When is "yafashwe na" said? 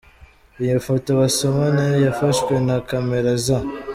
2.05-2.77